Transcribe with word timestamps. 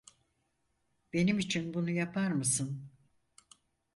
Benim 1.13 1.39
için 1.39 1.73
bunu 1.73 1.89
yapar 1.89 2.31
mısın? 2.31 2.89